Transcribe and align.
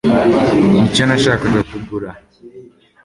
Nicyo 0.71 1.03
nashakaga 1.07 1.59
kugura 1.69 2.09